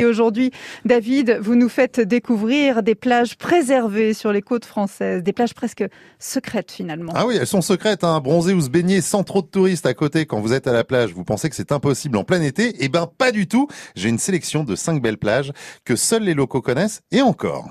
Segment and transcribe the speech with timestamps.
[0.00, 0.52] Et aujourd'hui,
[0.84, 5.84] David, vous nous faites découvrir des plages préservées sur les côtes françaises, des plages presque
[6.20, 7.12] secrètes finalement.
[7.16, 8.20] Ah oui, elles sont secrètes, hein.
[8.20, 10.84] bronzer ou se baigner sans trop de touristes à côté quand vous êtes à la
[10.84, 11.12] plage.
[11.14, 12.76] Vous pensez que c'est impossible en plein été?
[12.78, 13.66] Eh ben pas du tout.
[13.96, 15.50] J'ai une sélection de cinq belles plages
[15.84, 17.68] que seuls les locaux connaissent et encore.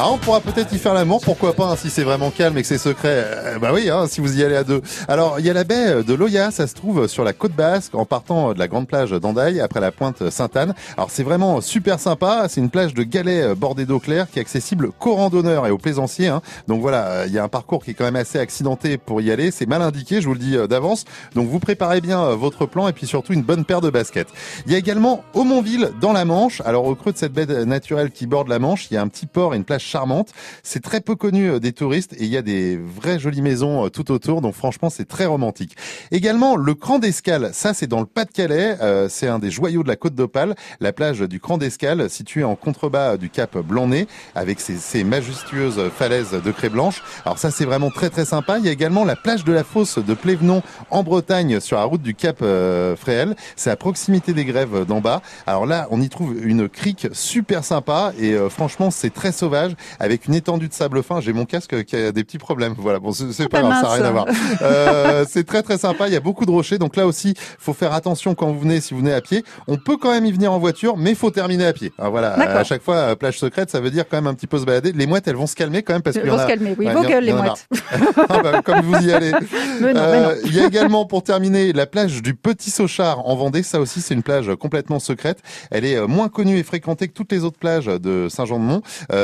[0.00, 2.62] Ah, on pourra peut-être y faire l'amour, pourquoi pas, hein, si c'est vraiment calme et
[2.62, 3.24] que c'est secret.
[3.26, 4.80] Euh, bah oui, hein, si vous y allez à deux.
[5.08, 7.96] Alors, il y a la baie de Loya, ça se trouve sur la côte basque,
[7.96, 10.72] en partant de la grande plage d'Andaille, après la pointe Sainte-Anne.
[10.96, 12.46] Alors, c'est vraiment super sympa.
[12.48, 15.72] C'est une plage de galets euh, bordée d'eau claire qui est accessible qu'aux randonneurs et
[15.72, 16.28] aux plaisanciers.
[16.28, 16.42] Hein.
[16.68, 19.32] Donc voilà, il y a un parcours qui est quand même assez accidenté pour y
[19.32, 19.50] aller.
[19.50, 21.06] C'est mal indiqué, je vous le dis euh, d'avance.
[21.34, 24.28] Donc vous préparez bien votre plan et puis surtout une bonne paire de baskets.
[24.64, 26.62] Il y a également Aumonville dans la Manche.
[26.64, 29.08] Alors au creux de cette baie naturelle qui borde la Manche, il y a un
[29.08, 30.32] petit port et une plage charmante.
[30.62, 33.86] C'est très peu connu euh, des touristes et il y a des vraies jolies maisons
[33.86, 34.40] euh, tout autour.
[34.40, 35.76] Donc franchement, c'est très romantique.
[36.10, 37.50] Également, le Cran d'Escale.
[37.52, 38.76] Ça, c'est dans le Pas-de-Calais.
[38.80, 40.54] Euh, c'est un des joyaux de la côte d'Opale.
[40.80, 46.32] La plage du Cran d'Escale, située en contrebas du cap Blanc-Nez, avec ses, majestueuses falaises
[46.32, 47.02] de craie blanche.
[47.24, 48.58] Alors ça, c'est vraiment très très sympa.
[48.58, 51.84] Il y a également la plage de la Fosse de Plévenon en Bretagne, sur la
[51.84, 53.36] route du cap Fréhel.
[53.56, 55.22] C'est à proximité des grèves d'en bas.
[55.46, 60.26] Alors là, on y trouve une crique super sympa et franchement, c'est très sauvage avec
[60.26, 61.20] une étendue de sable fin.
[61.20, 62.74] J'ai mon casque qui a des petits problèmes.
[62.76, 64.26] Voilà, bon, c'est ah, pas grave, ça n'a rien à voir.
[64.60, 66.08] Euh, c'est très très sympa.
[66.08, 68.80] Il y a beaucoup de rochers, donc là aussi, faut faire attention quand vous venez.
[68.80, 71.30] Si vous venez à pied, on peut quand même y venir en voiture, mais faut
[71.30, 71.92] terminer à pied.
[71.98, 74.46] Alors, voilà, à chaque fois, euh, plage secrète, ça veut dire quand même un petit
[74.46, 74.92] peu se balader.
[74.92, 76.74] Les mouettes, elles vont se calmer quand même parce qu'elles vont se calmer.
[76.78, 77.68] Oui, vos gueules les mouettes.
[78.28, 79.32] ah bah, comme vous y allez.
[79.80, 83.62] Euh, il y a également pour terminer la plage du Petit Sauchard en Vendée.
[83.62, 85.38] Ça aussi, c'est une plage complètement secrète.
[85.70, 88.82] Elle est moins connue et fréquentée que toutes les autres plages de Saint-Jean-de-Mont.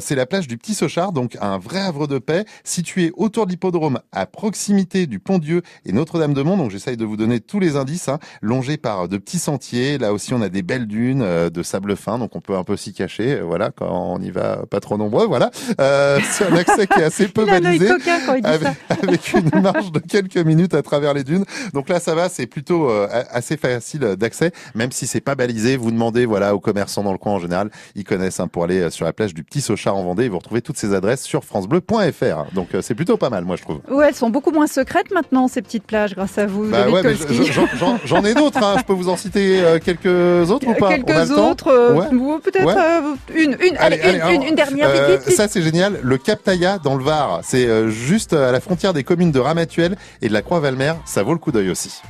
[0.00, 3.50] c'est la plage du Petit Sauchard donc un vrai havre de paix, situé autour de
[3.50, 6.56] l'hippodrome, à proximité du Pont-Dieu et Notre-Dame-de-Mont.
[6.56, 9.98] Donc j'essaye de vous donner tous les indices, hein, longé par de petits sentiers.
[9.98, 12.64] Là aussi, on a des belles dunes euh, de sable fin, donc on peut un
[12.64, 13.36] peu s'y cacher.
[13.36, 15.26] Euh, voilà, quand on y va pas trop nombreux.
[15.26, 17.88] Voilà, euh, c'est un accès qui est assez peu balisé,
[18.44, 18.68] avec,
[19.34, 21.44] une marge de quelques minutes à travers les dunes.
[21.74, 22.88] Donc là, ça va, c'est plutôt
[23.30, 25.76] assez facile d'accès, même si c'est pas balisé.
[25.76, 28.90] Vous demandez, voilà, aux commerçants dans le coin en général, ils connaissent hein, pour aller
[28.90, 30.24] sur la plage du Petit Sauchard en Vendée.
[30.24, 32.52] Et vous retrouvez toutes ces adresses sur francebleu.fr.
[32.54, 33.80] Donc euh, c'est plutôt pas mal, moi je trouve.
[33.90, 36.68] Ouais, elles sont beaucoup moins secrètes maintenant ces petites plages grâce à vous.
[36.70, 36.86] Bah
[38.04, 38.62] j'en ai d'autres.
[38.62, 38.76] Hein.
[38.78, 40.96] Je peux vous en citer euh, quelques autres ou pas?
[40.96, 42.66] Quelques autres, euh, peut-être
[43.34, 44.00] une, une, allez,
[44.32, 44.90] une, une, dernière.
[45.28, 45.98] ça c'est génial.
[46.02, 48.60] Le Cap Taïa dans le Var, c'est juste à la
[48.92, 50.94] des communes de Ramatuelle et de la Croix-Valmer.
[51.04, 52.02] Ça vaut le coup d'œil aussi.